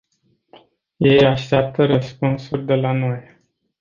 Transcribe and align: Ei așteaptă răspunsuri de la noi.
Ei 0.97 1.25
așteaptă 1.25 1.85
răspunsuri 1.85 2.65
de 2.65 2.75
la 2.75 2.91
noi. 2.91 3.23